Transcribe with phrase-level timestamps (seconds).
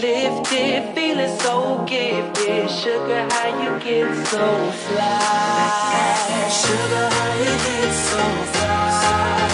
[0.00, 2.70] lifted, feeling so gifted.
[2.70, 6.48] Sugar, how you get so fly?
[6.50, 8.22] Sugar, how you get so
[8.52, 9.48] fly?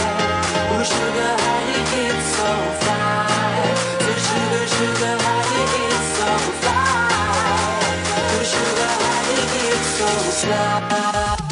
[0.73, 2.49] Oh, sugar, how you get so
[2.81, 3.75] fly?
[4.01, 6.29] So sugar, sugar, how you get so
[6.61, 7.09] fly?
[8.35, 10.09] Oh, sugar, how you get so
[10.41, 11.44] fly?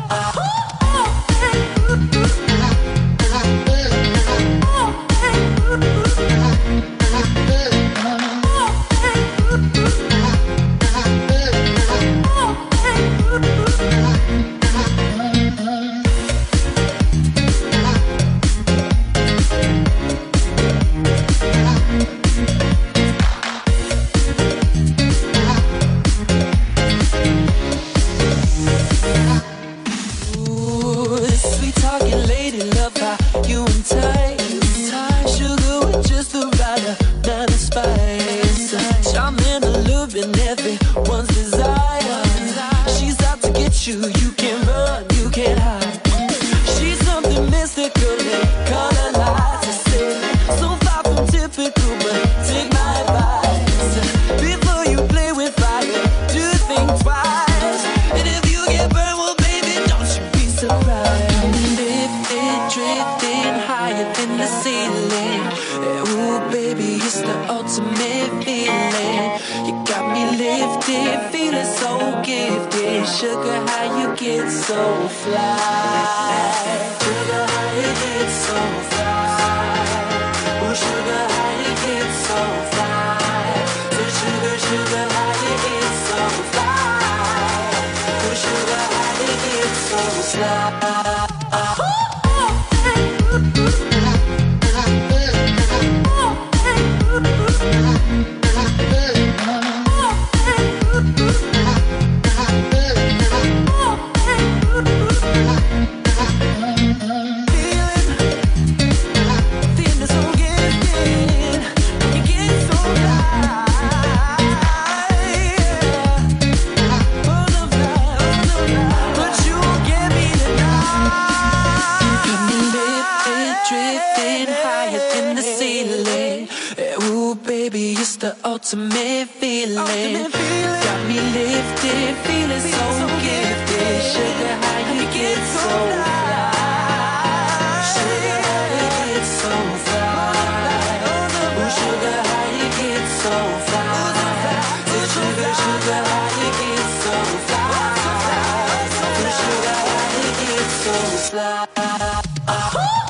[150.92, 153.01] slow slide.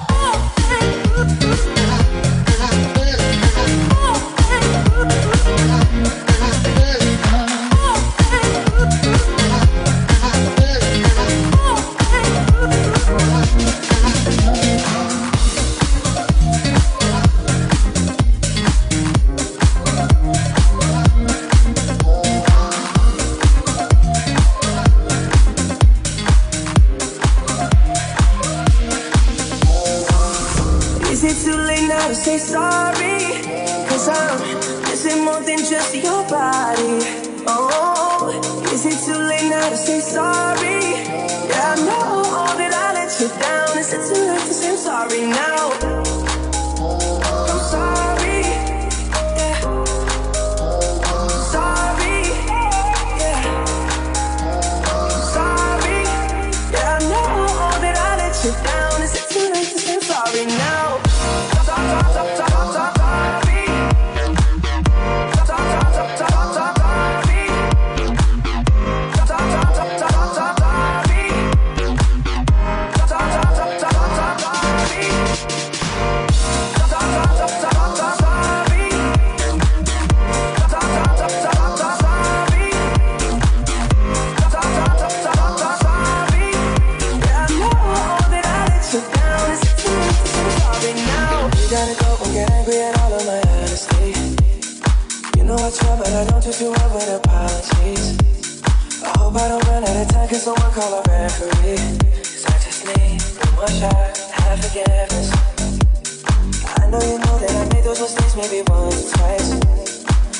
[108.02, 109.50] was things maybe once or twice.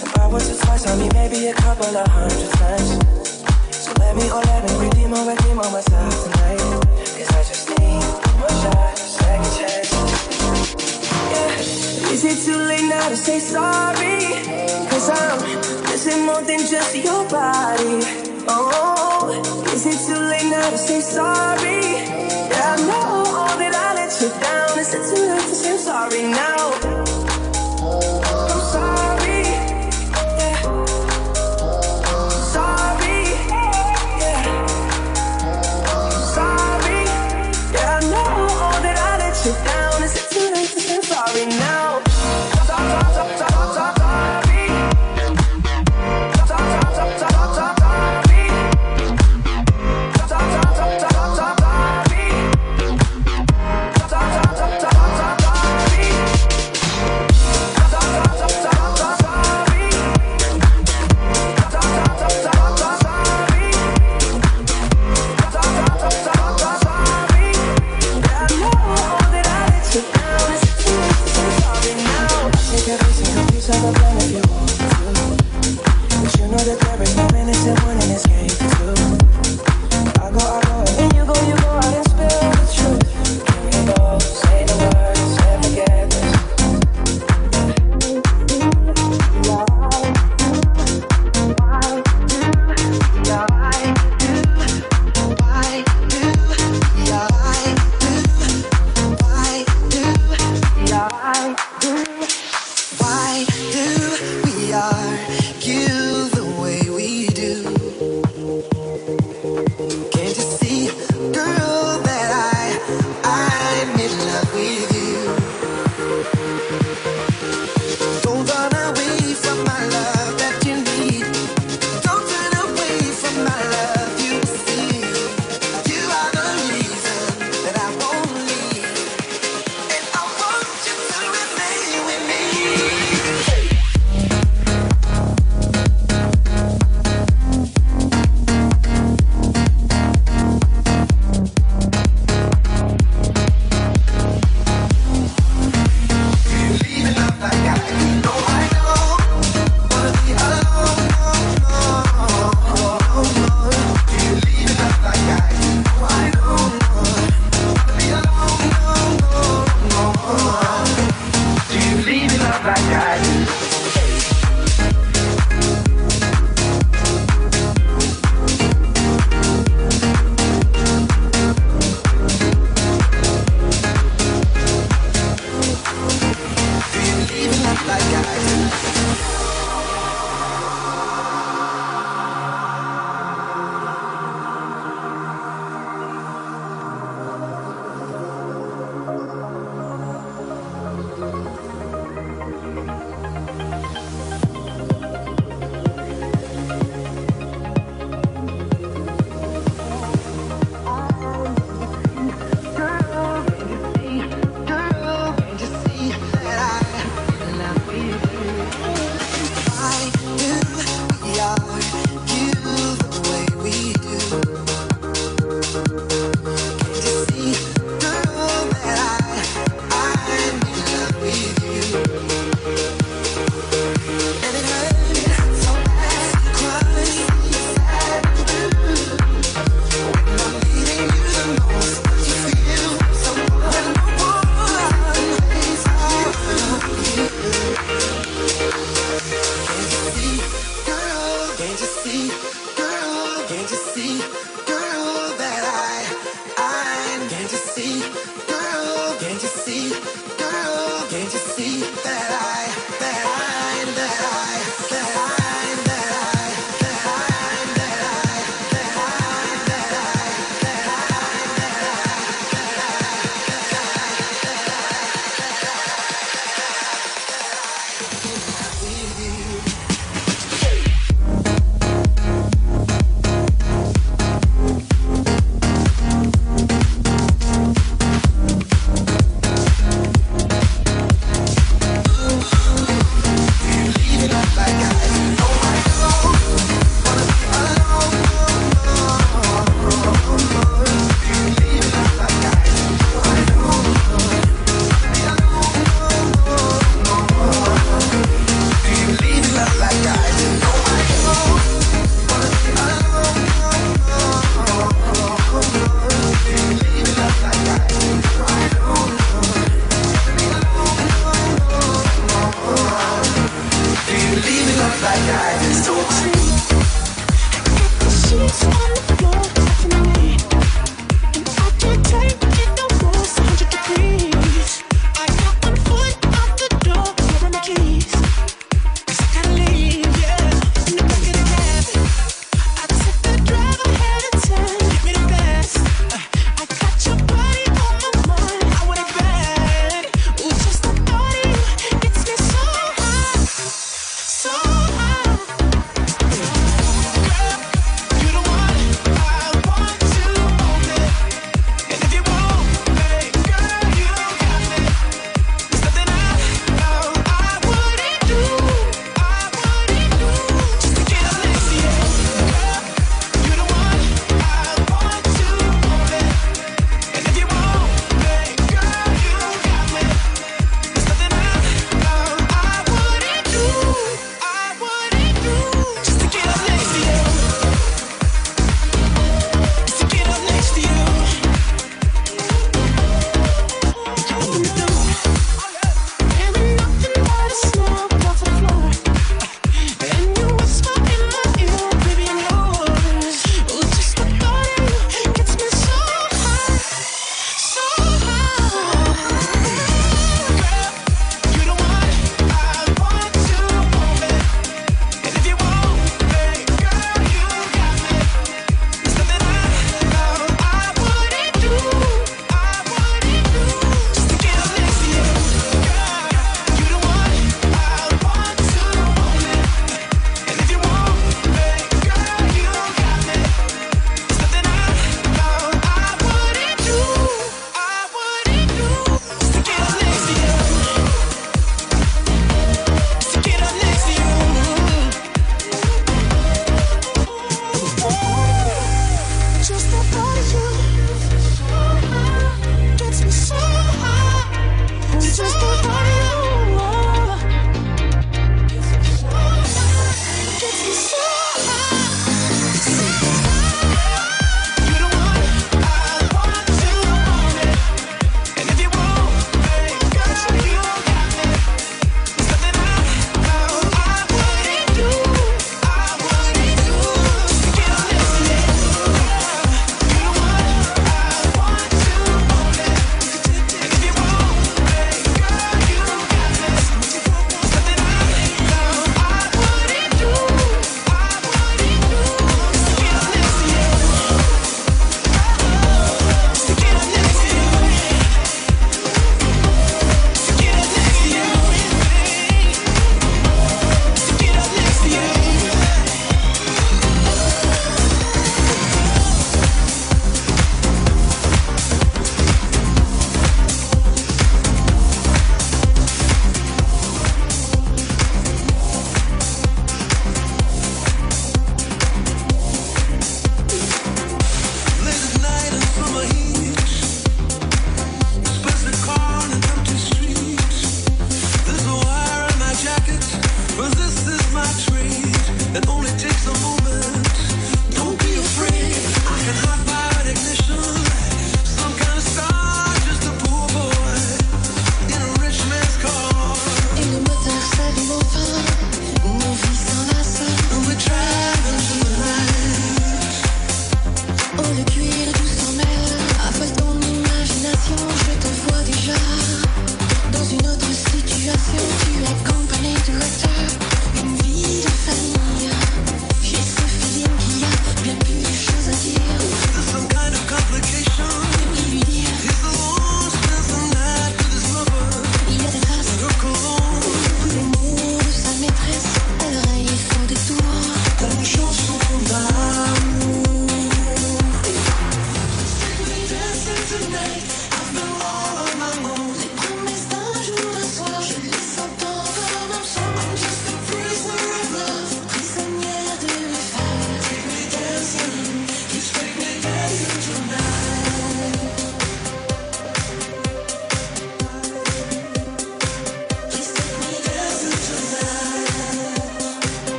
[0.00, 2.88] If I once or twice, I mean maybe a couple of hundred times.
[3.68, 6.56] So let me, oh let me redeem or redeem on myself tonight.
[6.56, 8.00] Cause I just need
[8.40, 9.92] one shot, second chance.
[11.28, 12.08] Yeah.
[12.08, 14.24] Is it too late now to say sorry?
[14.88, 15.36] Cause I'm
[15.84, 18.00] missing more than just your body.
[18.48, 19.36] Oh,
[19.74, 22.08] is it too late now to say sorry?
[22.48, 23.24] Yeah, I know
[23.60, 24.78] that I let you down.
[24.78, 26.99] Is it too late to say sorry now?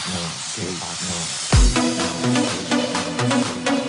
[0.00, 0.14] Sleep.
[0.14, 1.14] No
[3.66, 3.79] sleep.